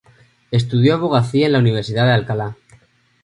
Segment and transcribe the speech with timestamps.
[0.49, 2.55] Estudio abogacía en la Universidad de Alcalá.